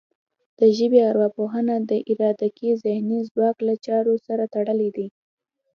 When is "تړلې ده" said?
4.53-5.07